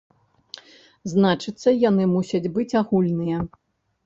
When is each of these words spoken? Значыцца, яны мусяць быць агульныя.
Значыцца, 1.13 1.69
яны 1.89 2.09
мусяць 2.15 2.51
быць 2.57 2.67
агульныя. 2.81 3.45